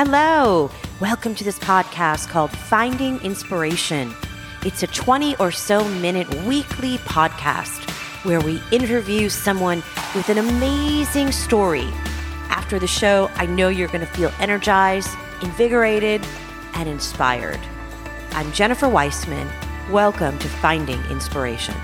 [0.00, 0.70] Hello.
[1.00, 4.14] Welcome to this podcast called Finding Inspiration.
[4.64, 7.90] It's a 20 or so minute weekly podcast
[8.24, 9.82] where we interview someone
[10.14, 11.88] with an amazing story.
[12.48, 15.10] After the show, I know you're going to feel energized,
[15.42, 16.24] invigorated,
[16.74, 17.58] and inspired.
[18.30, 19.50] I'm Jennifer Weissman.
[19.90, 21.74] Welcome to Finding Inspiration.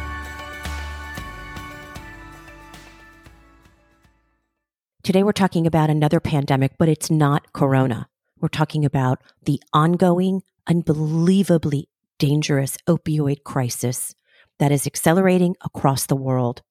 [5.04, 8.08] Today, we're talking about another pandemic, but it's not Corona.
[8.40, 14.14] We're talking about the ongoing, unbelievably dangerous opioid crisis
[14.58, 16.62] that is accelerating across the world.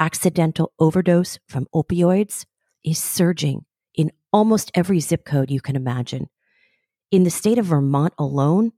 [0.00, 2.46] Accidental overdose from opioids
[2.86, 6.30] is surging in almost every zip code you can imagine.
[7.10, 8.72] In the state of Vermont alone,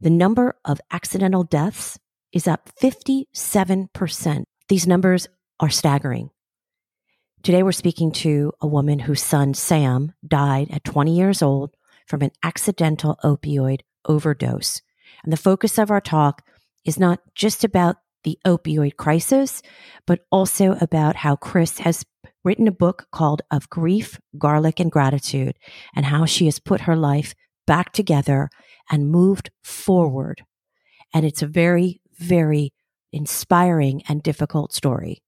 [0.00, 1.98] the number of accidental deaths
[2.30, 4.44] is up 57%.
[4.68, 5.26] These numbers
[5.58, 6.30] are staggering.
[7.44, 11.76] Today, we're speaking to a woman whose son, Sam, died at 20 years old
[12.06, 14.80] from an accidental opioid overdose.
[15.22, 16.40] And the focus of our talk
[16.86, 19.60] is not just about the opioid crisis,
[20.06, 22.06] but also about how Kris has
[22.44, 25.58] written a book called Of Grief, Garlic, and Gratitude,
[25.94, 27.34] and how she has put her life
[27.66, 28.48] back together
[28.90, 30.46] and moved forward.
[31.12, 32.72] And it's a very, very
[33.12, 35.20] inspiring and difficult story.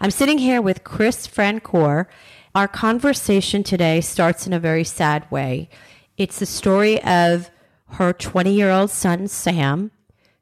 [0.00, 2.06] I'm sitting here with Kris Francoeur.
[2.54, 5.68] Our conversation today starts in a very sad way.
[6.16, 7.50] It's the story of
[7.90, 9.92] her 20 year old son, Sam,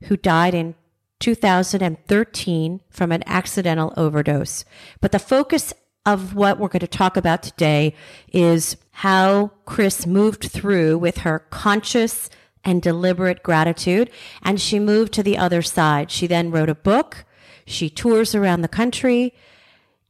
[0.05, 0.75] who died in
[1.21, 4.65] 2013 from an accidental overdose.
[5.01, 5.75] But the focus
[6.07, 7.95] of what we're going to talk about today
[8.33, 12.31] is how Kris moved through with her conscious
[12.65, 14.11] and deliberate gratitude.
[14.43, 16.11] And she moved to the other side.
[16.11, 17.27] She then wrote a book.
[17.65, 19.35] She tours around the country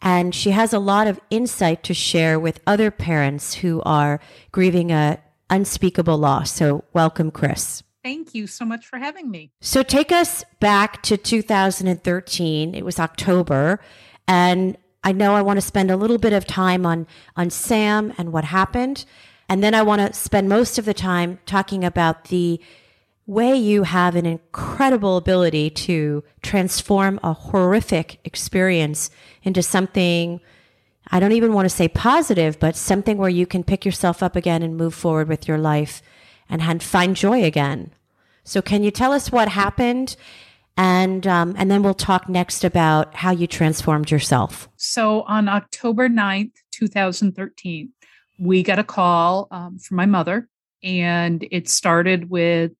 [0.01, 4.91] and she has a lot of insight to share with other parents who are grieving
[4.91, 6.51] a unspeakable loss.
[6.53, 7.83] So welcome, Kris.
[8.03, 9.53] Thank you so much for having me.
[9.61, 12.75] So take us back to 2013.
[12.75, 13.79] It was October
[14.27, 18.13] and I know I want to spend a little bit of time on on Sam
[18.19, 19.05] and what happened.
[19.49, 22.61] And then I want to spend most of the time talking about the
[23.27, 29.11] way you have an incredible ability to transform a horrific experience
[29.43, 30.41] into something
[31.11, 34.37] I don't even want to say positive, but something where you can pick yourself up
[34.37, 36.01] again and move forward with your life
[36.49, 37.93] and find joy again.
[38.45, 40.17] So, can you tell us what happened?
[40.77, 44.69] And um, and then we'll talk next about how you transformed yourself.
[44.77, 47.93] So on October 9th, 2013,
[48.39, 50.49] we got a call um, from my mother,
[50.83, 52.73] and it started with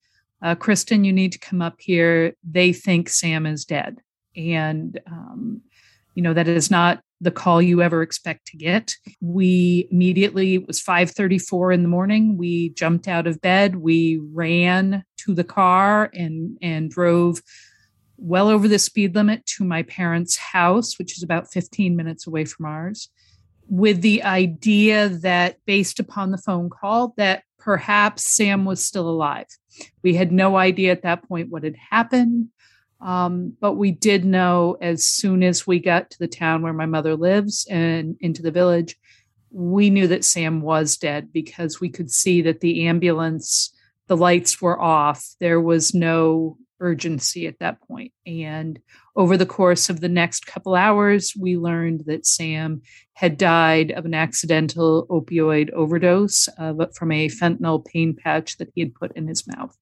[0.43, 2.35] uh, Kristen, you need to come up here.
[2.43, 3.99] They think Sam is dead.
[4.37, 5.61] And, um,
[6.15, 8.97] you know, that is not the call you ever expect to get.
[9.21, 12.37] We immediately, it was 534 in the morning.
[12.37, 13.77] We jumped out of bed.
[13.77, 17.41] We ran to the car and, and drove
[18.17, 22.45] well over the speed limit to my parents' house, which is about 15 minutes away
[22.45, 23.09] from ours,
[23.69, 29.47] with the idea that based upon the phone call that perhaps Sam was still alive.
[30.03, 32.49] We had no idea at that point what had happened.
[33.01, 36.87] Um, but we did know as soon as we got to the town where my
[36.87, 38.97] mother lives and into the village,
[39.51, 43.75] we knew that Sam was dead because we could see that the ambulance,
[44.07, 45.27] the lights were off.
[45.41, 48.13] There was no urgency at that point.
[48.27, 48.79] And
[49.17, 52.83] over the course of the next couple hours, we learned that Sam
[53.15, 58.81] had died of an accidental opioid overdose uh, from a fentanyl pain patch that he
[58.81, 59.77] had put in his mouth.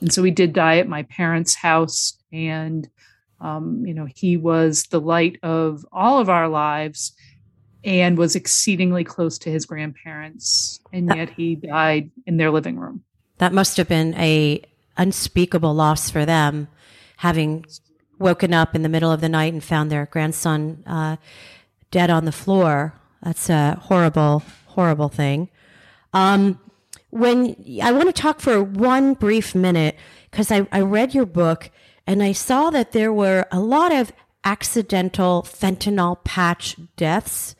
[0.00, 2.18] And so he did die at my parents' house.
[2.32, 2.88] And,
[3.40, 7.12] um, you know, he was the light of all of our lives
[7.84, 10.80] and was exceedingly close to his grandparents.
[10.92, 13.04] And yet he died in their living room.
[13.38, 14.62] That must have been a
[15.00, 16.68] unspeakable loss for them,
[17.16, 17.64] having
[18.18, 21.16] woken up in the middle of the night and found their grandson uh,
[21.90, 22.94] dead on the floor.
[23.22, 25.48] That's a horrible, horrible thing.
[26.12, 26.60] Um,
[27.08, 29.96] when I want to talk for one brief minute,
[30.30, 31.70] because I, I read your book
[32.06, 34.12] and I saw that there were a lot of
[34.44, 37.56] accidental fentanyl patch deaths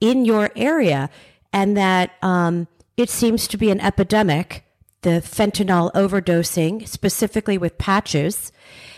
[0.00, 1.08] in your area,
[1.52, 2.68] and that um,
[2.98, 4.65] it seems to be an epidemic
[5.02, 8.52] the fentanyl overdosing, specifically with patches.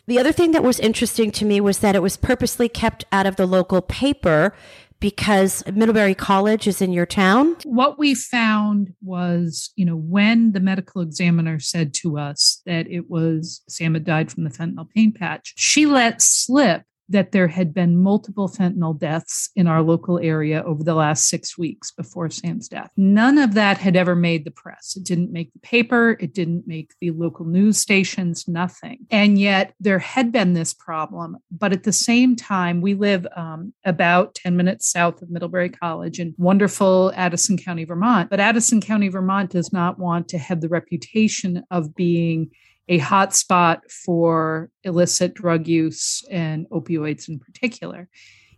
[0.07, 3.27] The other thing that was interesting to me was that it was purposely kept out
[3.27, 4.55] of the local paper
[5.01, 7.57] because Middlebury College is in your town?
[7.65, 13.09] What we found was, you know, when the medical examiner said to us that it
[13.09, 17.73] was Sam had died from the fentanyl pain patch, she let slip that there had
[17.73, 22.69] been multiple fentanyl deaths in our local area over the last six weeks before Sam's
[22.69, 22.91] death.
[22.97, 24.95] None of that had ever made the press.
[24.97, 29.07] It didn't make the paper, it didn't make the local news stations, nothing.
[29.11, 31.39] And yet there had been this problem.
[31.51, 36.21] But at the same time, we live um, about 10 minutes south of Middlebury College
[36.21, 38.31] in wonderful Addison County, Vermont.
[38.31, 42.51] But Addison County, Vermont does not want to have the reputation of being
[42.89, 48.09] a hotspot for illicit drug use and opioids in particular.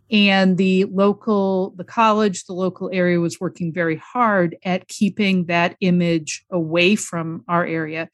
[0.09, 5.77] And the local, the college, the local area was working very hard at keeping that
[5.79, 8.09] image away from our area.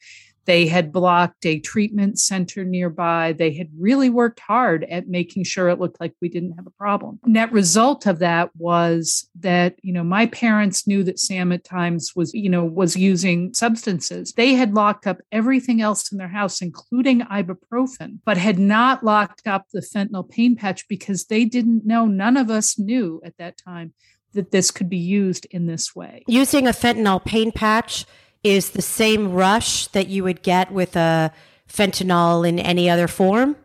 [0.48, 3.34] They had blocked a treatment center nearby.
[3.34, 6.70] They had really worked hard at making sure it looked like we didn't have a
[6.70, 7.20] problem.
[7.26, 12.16] Net result of that was that, you know, my parents knew that Sam at times
[12.16, 14.32] was, you know, was using substances.
[14.32, 19.46] They had locked up everything else in their house, including ibuprofen, but had not locked
[19.46, 23.58] up the fentanyl pain patch because they didn't know, none of us knew at that
[23.58, 23.92] time
[24.32, 26.22] that this could be used in this way.
[26.26, 28.06] Using a fentanyl pain patch
[28.44, 31.32] is the same rush that you would get with a
[31.68, 33.56] fentanyl in any other form?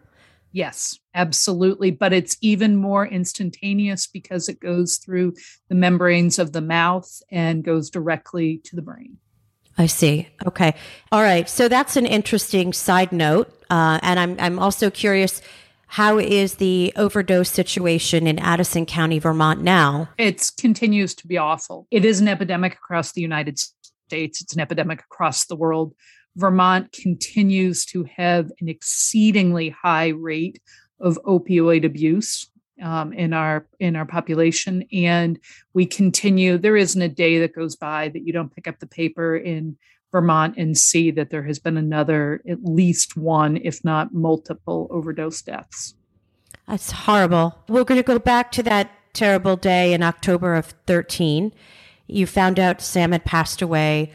[0.51, 1.91] Yes, absolutely.
[1.91, 5.33] But it's even more instantaneous because it goes through
[5.67, 9.17] the membranes of the mouth and goes directly to the brain.
[9.77, 10.27] I see.
[10.45, 10.75] Okay.
[11.11, 11.49] All right.
[11.49, 13.51] So that's an interesting side note.
[13.71, 15.41] Uh, and I'm, I'm also curious
[15.87, 20.09] how is the overdose situation in Addison County, Vermont now?
[20.17, 21.87] It continues to be awful.
[21.91, 23.59] It is an epidemic across the United
[24.07, 25.93] States it's an epidemic across the world.
[26.35, 30.59] Vermont continues to have an exceedingly high rate
[30.99, 32.49] of opioid abuse
[32.81, 35.39] um, in our in our population, and
[35.73, 36.57] we continue.
[36.57, 39.77] There isn't a day that goes by that you don't pick up the paper in
[40.11, 45.41] Vermont and see that there has been another, at least one, if not multiple, overdose
[45.41, 45.95] deaths.
[46.67, 47.57] That's horrible.
[47.67, 51.51] We're going to go back to that terrible day in October of 13
[52.07, 54.11] you found out Sam had passed away.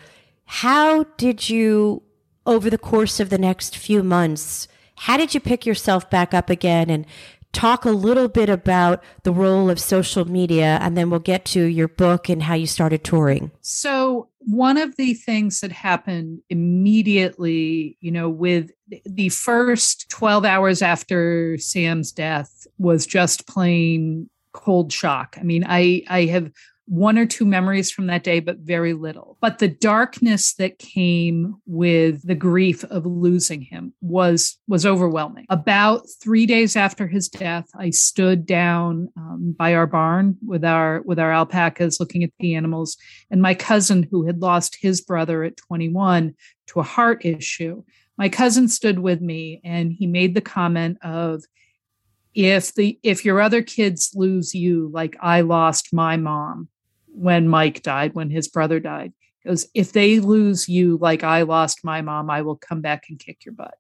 [0.47, 2.03] How did you,
[2.47, 6.51] over the course of the next few months, how did you pick yourself back up
[6.51, 7.07] again and
[7.53, 10.79] talk a little bit about the role of social media?
[10.81, 13.51] And then we'll get to your book and how you started touring.
[13.61, 18.71] So, one of the things that happened immediately, you know, with
[19.05, 25.37] the first 12 hours after Sam's death was just plain cold shock.
[25.39, 26.51] I mean, I I have
[26.89, 29.37] one or two memories from that day, but very little.
[29.41, 35.45] But the darkness that came with the grief of losing him was was overwhelming.
[35.51, 41.03] About three days after his death, I stood down um, by our barn with our
[41.03, 42.97] with our alpacas, looking at the animals,
[43.31, 46.35] and my cousin, who had lost his brother at 21
[46.69, 47.83] to a heart issue,
[48.17, 51.45] my cousin stood with me, and he made the comment of
[52.35, 56.69] if the if your other kids lose you like I lost my mom,
[57.19, 59.13] when Mike died, when his brother died.
[59.47, 63.19] Goes, if they lose you like I lost my mom, I will come back and
[63.19, 63.75] kick your butt.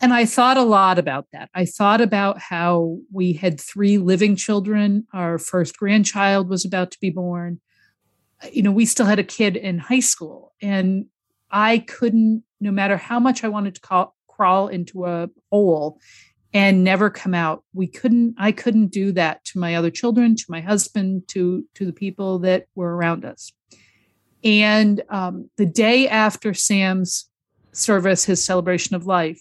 [0.00, 1.50] And I thought a lot about that.
[1.54, 5.06] I thought about how we had three living children.
[5.12, 7.60] Our first grandchild was about to be born.
[8.50, 11.06] You know, we still had a kid in high school, and
[11.50, 15.98] I couldn't, no matter how much I wanted to call, crawl into a hole
[16.52, 17.64] and never come out.
[17.74, 21.86] We couldn't i couldn't do that to my other children to my husband to to
[21.86, 23.52] the people that were around us.
[24.42, 27.28] And um, the day after sam's
[27.72, 29.40] service his celebration of life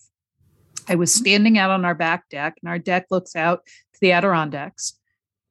[0.88, 4.12] i was standing out on our back deck and our deck looks out to the
[4.12, 5.00] adirondacks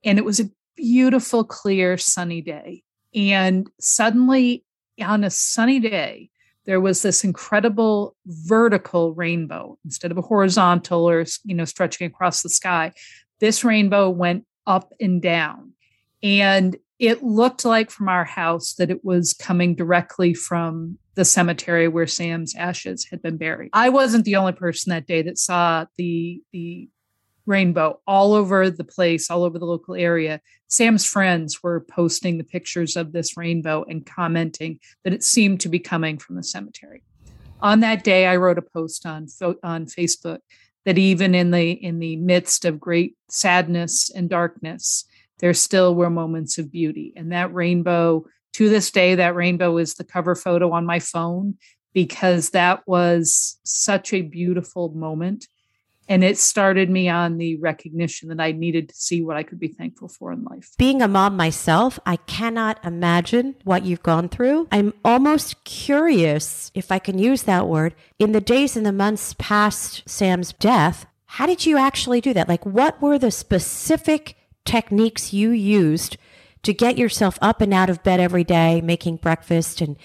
[0.04, 2.82] and it was a beautiful clear sunny day.
[3.14, 4.64] And suddenly
[5.00, 6.30] on a sunny day
[6.68, 12.42] there was this incredible vertical rainbow instead of a horizontal or you know stretching across
[12.42, 12.92] the sky
[13.40, 15.72] this rainbow went up and down
[16.22, 21.88] and it looked like from our house that it was coming directly from the cemetery
[21.88, 23.70] where Sam's ashes had been buried.
[23.72, 26.88] I wasn't the only person that day that saw the the
[27.49, 30.40] rainbow all over the place, all over the local area.
[30.69, 35.69] Sam's friends were posting the pictures of this rainbow and commenting that it seemed to
[35.69, 37.02] be coming from the cemetery.
[37.61, 39.26] On that day, I wrote a post on
[39.64, 40.38] on Facebook
[40.85, 45.05] that even in the in the midst of great sadness and darkness,
[45.40, 47.12] there still were moments of beauty.
[47.17, 51.57] And that rainbow, to this day, that rainbow is the cover photo on my phone
[51.95, 55.49] because that was such a beautiful moment
[56.08, 59.60] and it started me on the recognition that I needed to see what I could
[59.60, 60.70] be thankful for in life.
[60.78, 64.68] Being a mom myself, I cannot imagine what you've gone through.
[64.72, 69.34] I'm almost curious, if I can use that word, in the days and the months
[69.38, 72.48] past Sam's death, How did you actually do that?
[72.48, 74.34] Like, what were the specific
[74.64, 76.16] techniques you used
[76.62, 79.96] to get yourself up and out of bed every day, making breakfast and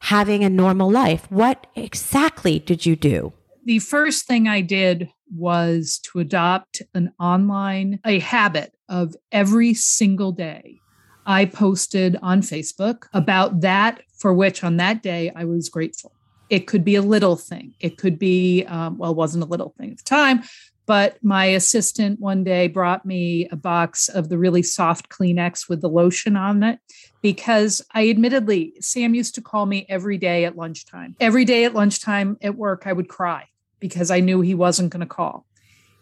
[0.00, 1.30] having a normal life?
[1.30, 3.32] What exactly did you do?
[3.64, 10.32] The first thing I did was to adopt an online, a habit of every single
[10.32, 10.80] day.
[11.26, 16.12] I posted on Facebook about that for which on that day I was grateful.
[16.50, 17.74] It could be a little thing.
[17.80, 20.42] It could be, um, well, it wasn't a little thing at the time,
[20.86, 25.80] but my assistant one day brought me a box of the really soft Kleenex with
[25.80, 26.78] the lotion on it
[27.22, 31.16] because I admittedly, Sam used to call me every day at lunchtime.
[31.20, 33.48] Every day at lunchtime at work, I would cry
[33.84, 35.44] because I knew he wasn't going to call.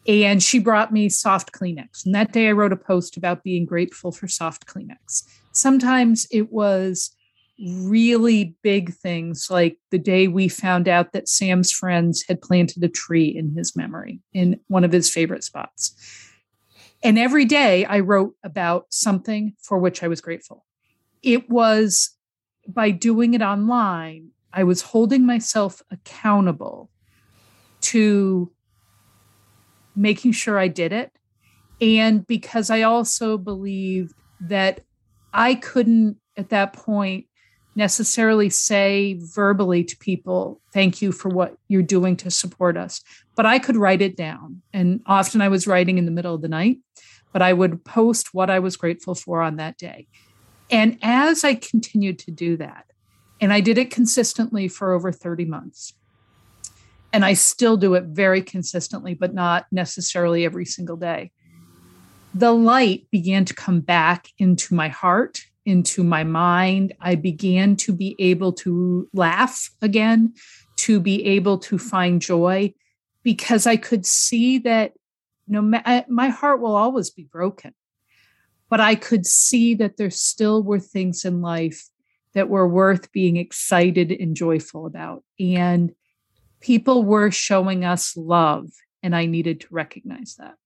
[0.07, 2.07] And she brought me soft Kleenex.
[2.07, 5.25] And that day I wrote a post about being grateful for soft Kleenex.
[5.51, 7.11] Sometimes it was
[7.61, 12.89] really big things like the day we found out that Sam's friends had planted a
[12.89, 15.93] tree in his memory in one of his favorite spots.
[17.03, 20.65] And every day I wrote about something for which I was grateful.
[21.21, 22.11] It was
[22.69, 26.91] by doing it online, I was holding myself accountable
[27.83, 28.51] to
[29.95, 31.12] making sure I did it.
[31.81, 34.81] And because I also believed that
[35.33, 37.27] I couldn't at that point
[37.75, 43.01] necessarily say verbally to people, thank you for what you're doing to support us.
[43.35, 44.62] But I could write it down.
[44.73, 46.79] And often I was writing in the middle of the night,
[47.33, 50.07] but I would post what I was grateful for on that day.
[50.71, 52.87] And as I continued to do that,
[53.41, 55.95] and I did it consistently for over 30 months,
[57.12, 61.33] and I still do it very consistently, but not necessarily every single day.
[62.35, 66.95] The light began to come back into my heart into my mind.
[67.00, 70.35] I began to be able to laugh again,
[70.76, 72.75] to be able to find joy,
[73.23, 74.92] because I could see that
[75.47, 77.75] no my heart will always be broken,
[78.69, 81.88] but I could see that there still were things in life
[82.35, 85.23] that were worth being excited and joyful about.
[85.38, 85.92] And
[86.62, 88.71] people were showing us love,
[89.02, 90.57] and I needed to recognize that.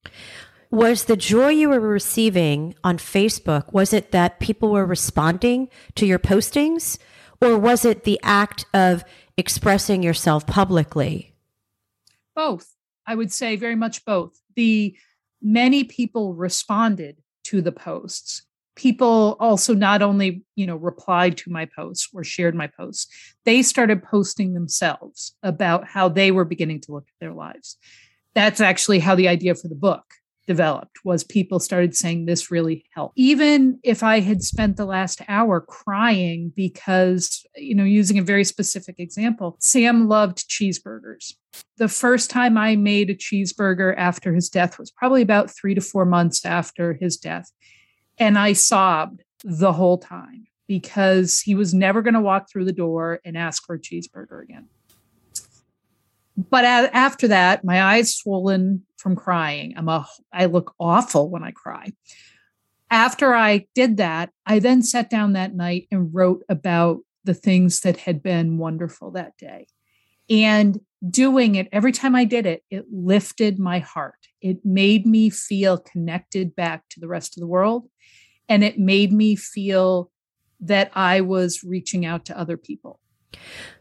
[0.71, 6.07] Was the joy you were receiving on Facebook was it that people were responding to
[6.07, 6.99] your postings
[7.41, 9.05] or was it the act of
[9.37, 11.35] expressing yourself publicly?
[12.35, 12.75] Both.
[13.07, 14.41] I would say very much both.
[14.57, 14.97] The
[15.41, 18.43] many people responded to the posts
[18.77, 23.09] people also not only you know replied to my posts or shared my posts
[23.45, 27.77] they started posting themselves about how they were beginning to look at their lives.
[28.35, 30.05] That's actually how the idea for the book
[30.47, 33.19] developed was people started saying this really helped.
[33.19, 38.45] Even if i had spent the last hour crying because you know using a very
[38.45, 41.35] specific example sam loved cheeseburgers.
[41.79, 45.81] The first time i made a cheeseburger after his death was probably about 3 to
[45.81, 47.51] 4 months after his death
[48.19, 52.73] and i sobbed the whole time because he was never going to walk through the
[52.73, 54.69] door and ask for a cheeseburger again
[56.37, 59.75] but after that, my eyes swollen from crying.
[59.77, 61.93] I'm a I look awful when I cry.
[62.91, 67.81] After I did that, I then sat down that night and wrote about the things
[67.81, 69.67] that had been wonderful that day.
[70.29, 74.29] And doing it every time I did it, it lifted my heart.
[74.41, 77.89] It made me feel connected back to the rest of the world.
[78.49, 80.11] And it made me feel
[80.61, 83.01] that I was reaching out to other people.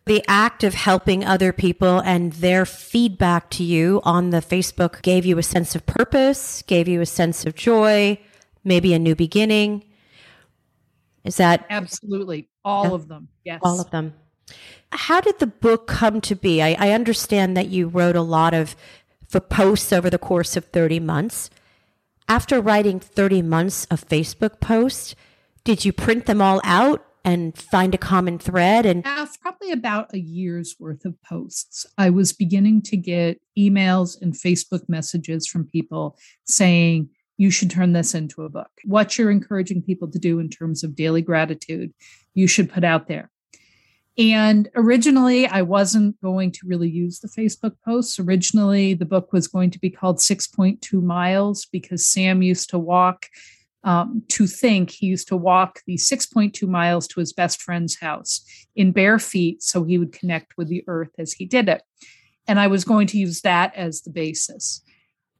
[0.06, 5.26] The act of helping other people and their feedback to you on the Facebook gave
[5.26, 8.20] you a sense of purpose, gave you a sense of joy,
[8.64, 9.86] maybe a new beginning.
[11.24, 13.28] Is that absolutely all yeah, of them?
[13.44, 13.60] Yes.
[13.64, 14.14] All of them.
[14.92, 16.62] How did the book come to be?
[16.62, 18.76] I, I understand that you wrote a lot of
[19.28, 21.50] for posts over the course of 30 months.
[22.28, 25.16] After writing 30 months of Facebook posts,
[25.64, 29.04] did you print them all out and find a common thread and
[29.42, 34.88] probably about a year's worth of posts i was beginning to get emails and facebook
[34.88, 40.10] messages from people saying you should turn this into a book what you're encouraging people
[40.10, 41.92] to do in terms of daily gratitude
[42.36, 43.32] you should put out there
[44.18, 48.18] and originally, I wasn't going to really use the Facebook posts.
[48.18, 53.28] Originally, the book was going to be called 6.2 Miles because Sam used to walk
[53.86, 58.44] um, to think he used to walk the 6.2 miles to his best friend's house
[58.76, 61.84] in bare feet so he would connect with the earth as he did it.
[62.48, 64.82] And I was going to use that as the basis.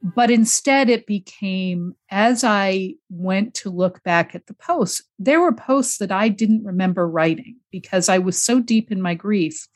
[0.02, 5.54] But instead, it became as I went to look back at the posts, there were
[5.54, 9.68] posts that I didn't remember writing because I was so deep in my grief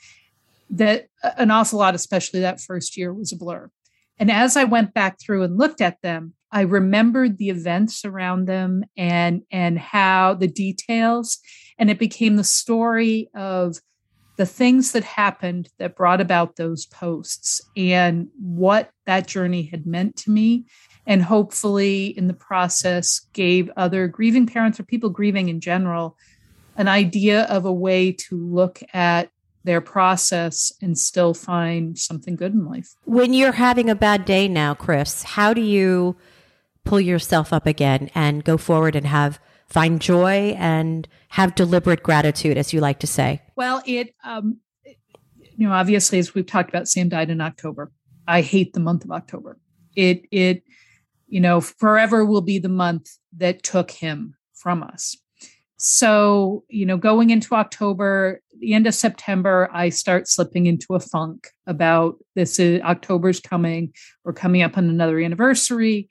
[0.70, 1.08] that
[1.38, 3.72] an awful lot, especially that first year, was a blur.
[4.20, 8.46] And as I went back through and looked at them, I remembered the events around
[8.46, 11.40] them and and how the details
[11.78, 13.78] and it became the story of
[14.39, 20.15] the things that happened that brought about those posts and what that journey had meant
[20.15, 20.63] to me
[21.05, 26.15] and hopefully in the process gave other grieving parents or people grieving in general
[26.77, 29.29] an idea of a way to look at
[29.65, 32.96] their process and still find something good in life.
[33.03, 36.15] When you're having a bad day now, Kris, how do you
[36.86, 39.38] pull yourself up again and go forward and have
[39.70, 43.42] find joy and have deliberate gratitude as you like to say?
[43.56, 44.58] Well, it um
[45.42, 47.92] you know, obviously as we've talked about Sam died in October.
[48.28, 49.60] I hate the month of October.
[49.96, 50.64] It it
[51.28, 55.16] you know, forever will be the month that took him from us.
[55.82, 61.00] So, you know, going into October, the end of September, I start slipping into a
[61.00, 63.94] funk about this is October's coming.
[64.26, 66.10] We're coming up on another anniversary.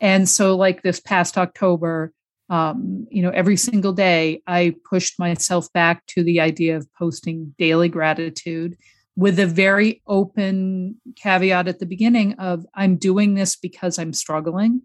[0.00, 2.14] And so, like this past October,
[2.50, 7.54] um, you know, every single day, I pushed myself back to the idea of posting
[7.58, 8.76] daily gratitude
[9.16, 14.82] with a very open caveat at the beginning of I'm doing this because I'm struggling.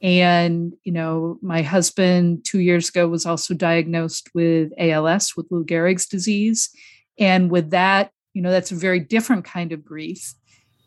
[0.00, 5.64] And, you know, my husband two years ago was also diagnosed with ALS, with Lou
[5.64, 6.70] Gehrig's disease.
[7.18, 10.34] And with that, you know, that's a very different kind of grief.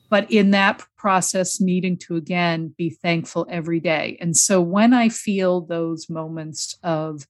[0.09, 4.17] But in that process, needing to again be thankful every day.
[4.21, 7.27] And so when I feel those moments of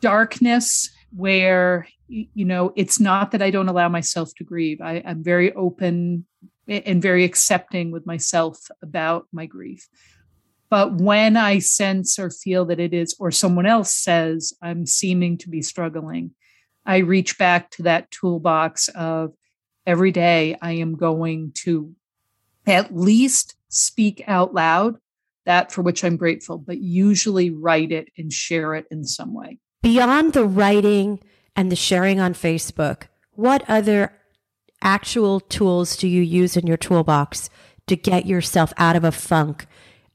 [0.00, 5.22] darkness where, you know, it's not that I don't allow myself to grieve, I, I'm
[5.22, 6.24] very open
[6.66, 9.88] and very accepting with myself about my grief.
[10.70, 15.36] But when I sense or feel that it is, or someone else says I'm seeming
[15.38, 16.30] to be struggling,
[16.86, 19.34] I reach back to that toolbox of
[19.86, 21.94] every day I am going to
[22.66, 24.96] at least speak out loud
[25.46, 29.58] that for which I'm grateful, but usually write it and share it in some way.
[29.82, 31.20] Beyond the writing
[31.56, 34.12] and the sharing on Facebook, what other
[34.82, 37.50] actual tools do you use in your toolbox
[37.86, 39.66] to get yourself out of a funk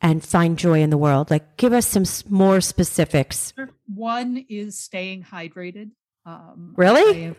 [0.01, 1.31] and find joy in the world?
[1.31, 3.53] Like, give us some more specifics.
[3.93, 5.91] One is staying hydrated.
[6.25, 7.35] Um, really?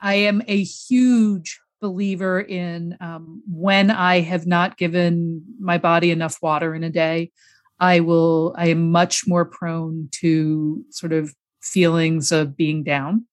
[0.00, 6.38] I am, a huge believer in um, when I have not given my body enough
[6.42, 7.30] water in a day,
[7.78, 13.26] I will, I am much more prone to sort of feelings of being down.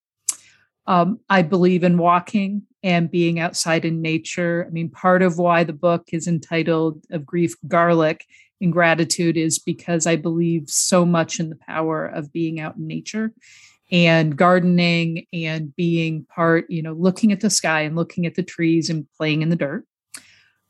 [0.86, 4.64] Um, I believe in walking and being outside in nature.
[4.66, 8.24] I mean, part of why the book is entitled Of Grief Garlic
[8.60, 12.86] in Gratitude is because I believe so much in the power of being out in
[12.86, 13.32] nature
[13.90, 18.42] and gardening and being part, you know, looking at the sky and looking at the
[18.42, 19.84] trees and playing in the dirt.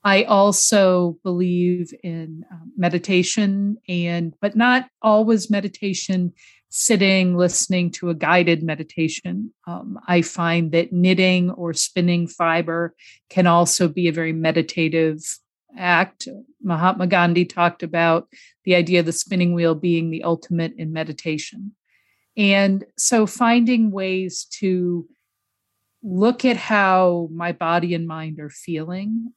[0.05, 6.33] I also believe in um, meditation and, but not always meditation
[6.71, 9.53] sitting, listening to a guided meditation.
[9.67, 12.95] Um, I find that knitting or spinning fiber
[13.29, 15.21] can also be a very meditative
[15.77, 16.29] act.
[16.63, 18.29] Mahatma Gandhi talked about
[18.65, 21.73] the idea of the spinning wheel being the ultimate in meditation.
[22.37, 25.07] And so finding ways to
[26.03, 29.33] look at how my body and mind are feeling,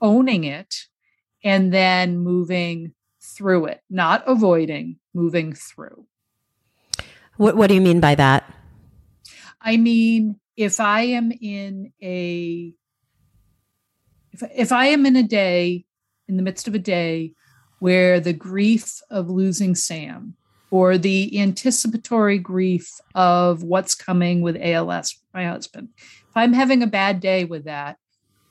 [0.00, 0.74] owning it,
[1.44, 6.06] and then moving through it, not avoiding, moving through.
[7.36, 8.52] What, what do you mean by that?
[9.60, 12.74] I mean, if I am in a
[14.32, 15.84] if, if I am in a day,
[16.28, 17.34] in the midst of a day,
[17.78, 20.34] where the grief of losing Sam
[20.70, 26.86] or the anticipatory grief of what's coming with ALS, my husband, if I'm having a
[26.86, 27.96] bad day with that,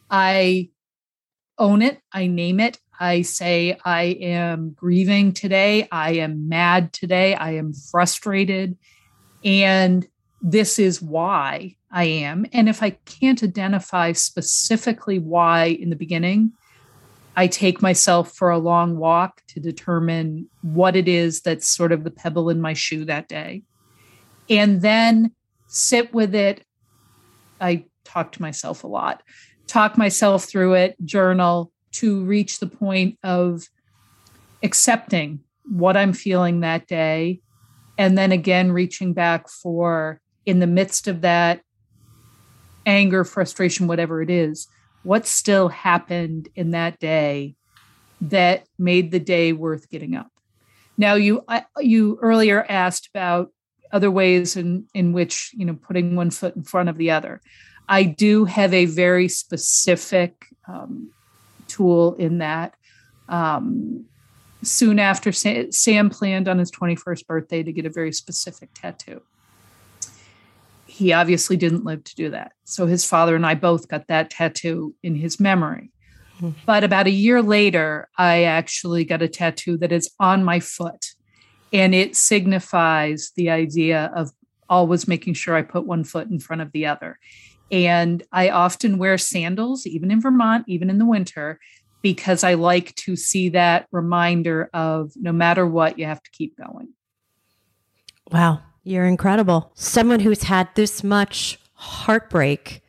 [0.10, 0.70] I
[1.58, 5.88] own it, I name it, I say, I am grieving today.
[5.92, 7.34] I am mad today.
[7.34, 8.78] I am frustrated.
[9.44, 10.08] And
[10.42, 12.46] this is why I am.
[12.54, 16.54] And if I can't identify specifically why in the beginning,
[17.36, 22.04] I take myself for a long walk to determine what it is that's sort of
[22.04, 23.64] the pebble in my shoe that day.
[24.50, 25.32] And then
[25.68, 26.66] sit with it.
[27.60, 29.24] I talk to myself a lot,
[29.68, 33.70] talk myself through it, journal, to reach the point of
[34.64, 37.42] accepting what I'm feeling that day.
[37.98, 41.62] And then again, reaching back for, in the midst of that
[42.86, 44.68] anger, frustration, whatever it is,
[45.04, 47.56] what still happened in that day
[48.22, 50.32] that made the day worth getting up.
[50.98, 51.44] Now, you
[51.80, 53.52] you earlier asked about
[53.92, 57.42] other ways in in which you know putting one foot in front of the other.
[57.90, 61.12] I do have a very specific um,
[61.68, 62.76] tool in that.
[63.28, 64.06] Um,
[64.64, 69.22] soon after, Sam planned on his 21st birthday to get a very specific tattoo.
[70.92, 72.52] He obviously didn't live to do that.
[72.66, 75.92] So his father and I both got that tattoo in his memory.
[76.42, 76.60] Mm-hmm.
[76.66, 81.08] But about a year later, I actually got a tattoo that is on my foot.
[81.72, 84.32] And it signifies the idea of
[84.68, 87.18] always making sure I put one foot in front of the other.
[87.72, 91.58] And I often wear sandals, even in Vermont, even in the winter,
[92.02, 96.58] because I like to see that reminder of no matter what, you have to keep
[96.58, 96.90] going.
[98.30, 99.72] Wow, you're incredible.
[99.76, 102.82] Someone who's had this much heartbreak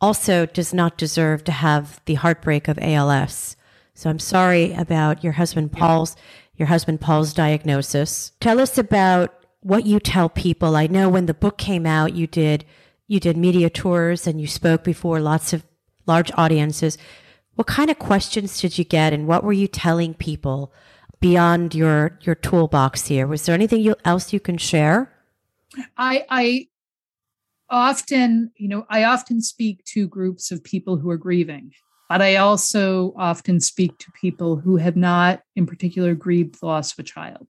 [0.00, 3.56] also does not deserve to have the heartbreak of ALS.
[3.94, 6.16] So I'm sorry about your husband Paul's
[6.56, 8.32] your husband Paul's diagnosis.
[8.40, 10.76] Tell us about what you tell people.
[10.76, 12.64] I know when the book came out, you did
[13.06, 15.64] you did media tours and you spoke before lots of
[16.06, 16.98] large audiences.
[17.54, 20.72] What kind of questions did you get and what were you telling people
[21.20, 23.26] beyond your your toolbox here?
[23.26, 25.13] Was there anything else you can share?
[25.96, 26.68] I I
[27.70, 31.72] often, you know, I often speak to groups of people who are grieving,
[32.08, 36.92] but I also often speak to people who have not in particular grieved the loss
[36.92, 37.46] of a child.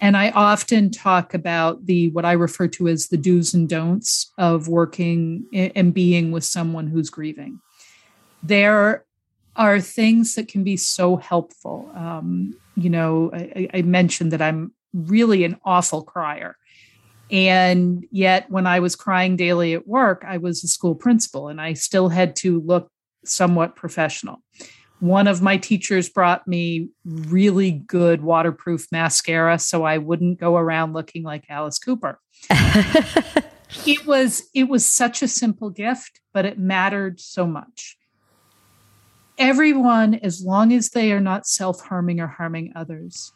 [0.00, 4.32] And I often talk about the what I refer to as the do's and don'ts
[4.36, 7.60] of working and being with someone who's grieving.
[8.42, 9.04] There
[9.54, 11.88] are things that can be so helpful.
[11.94, 16.56] Um, you know, I, I mentioned that I'm really an awful crier.
[17.32, 21.60] And yet, when I was crying daily at work, I was a school principal and
[21.60, 22.90] I still had to look
[23.24, 24.42] somewhat professional
[25.02, 30.92] one of my teachers brought me really good waterproof mascara so I wouldn't go around
[30.92, 32.20] looking like Alice Cooper.
[33.84, 37.98] it was it was such a simple gift, but it mattered so much.
[39.38, 43.32] Everyone as long as they are not self-harming or harming others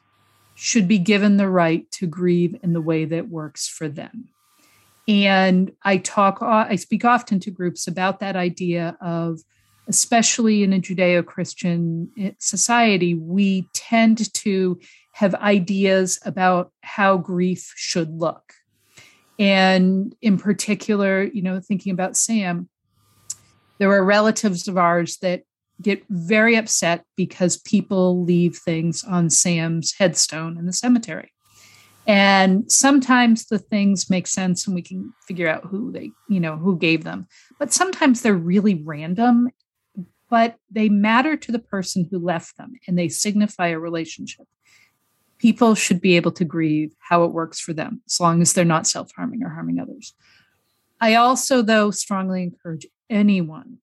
[0.56, 4.28] should be given the right to grieve in the way that works for them.
[5.06, 9.40] And I talk I speak often to groups about that idea of
[9.88, 14.80] especially in a Judeo Christian eh, society, we tend to
[15.12, 18.52] have ideas about how grief should look.
[19.38, 22.68] And in particular, you know, thinking about Sam,
[23.78, 25.42] there are relatives of ours that
[25.82, 31.32] get very upset because people leave things on Sam's headstone in the cemetery.
[32.06, 36.56] And sometimes the things make sense and we can figure out who they, you know,
[36.56, 37.26] who gave them.
[37.58, 39.50] But sometimes they're really random
[40.28, 44.46] but they matter to the person who left them and they signify a relationship.
[45.38, 48.64] People should be able to grieve how it works for them, as long as they're
[48.64, 50.14] not self harming or harming others.
[51.00, 53.78] I also, though, strongly encourage anyone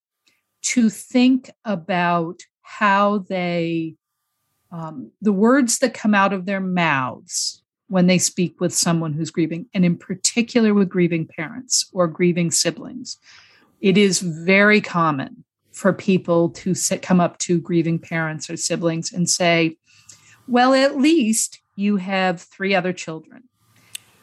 [0.63, 3.95] to think about how they,
[4.71, 9.29] um, the words that come out of their mouths when they speak with someone who's
[9.29, 13.17] grieving, and in particular with grieving parents or grieving siblings.
[13.81, 19.11] It is very common for people to sit, come up to grieving parents or siblings
[19.11, 19.77] and say,
[20.47, 23.43] well, at least you have three other children.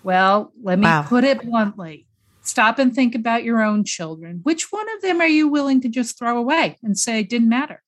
[0.03, 1.03] Well, let me wow.
[1.03, 2.07] put it bluntly.
[2.51, 4.41] Stop and think about your own children.
[4.43, 7.49] Which one of them are you willing to just throw away and say it didn't
[7.49, 7.81] matter?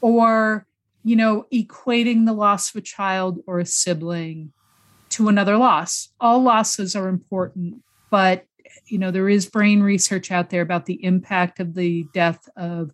[0.00, 0.66] Or,
[1.04, 4.54] you know, equating the loss of a child or a sibling
[5.10, 6.08] to another loss.
[6.18, 8.46] All losses are important, but
[8.86, 12.92] you know there is brain research out there about the impact of the death of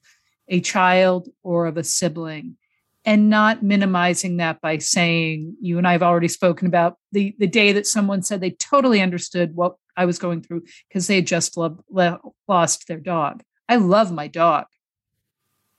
[0.48, 2.56] a child or of a sibling
[3.04, 7.46] and not minimizing that by saying you and I have already spoken about the the
[7.46, 11.56] day that someone said they totally understood what I was going through because they just
[11.56, 13.42] le- lost their dog.
[13.68, 14.66] I love my dog,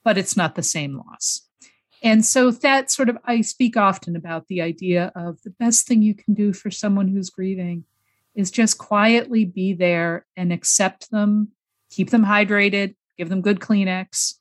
[0.03, 1.47] but it's not the same loss.
[2.03, 6.01] And so that sort of I speak often about the idea of the best thing
[6.01, 7.85] you can do for someone who's grieving
[8.35, 11.49] is just quietly be there and accept them,
[11.89, 14.35] keep them hydrated, give them good Kleenex,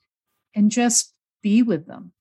[0.55, 2.13] and just be with them.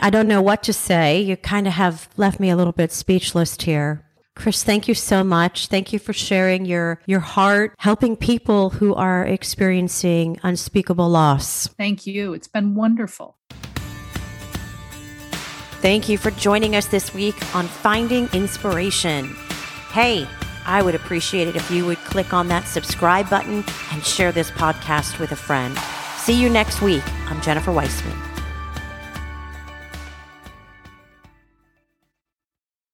[0.00, 1.20] I don't know what to say.
[1.20, 4.04] You kind of have left me a little bit speechless here.
[4.38, 5.66] Kris, thank you so much.
[5.66, 11.66] Thank you for sharing your, your heart, helping people who are experiencing unspeakable loss.
[11.76, 12.34] Thank you.
[12.34, 13.36] It's been wonderful.
[15.80, 19.34] Thank you for joining us this week on Finding Inspiration.
[19.90, 20.26] Hey,
[20.66, 24.52] I would appreciate it if you would click on that subscribe button and share this
[24.52, 25.76] podcast with a friend.
[26.16, 27.02] See you next week.
[27.28, 28.27] I'm Jennifer Weissman.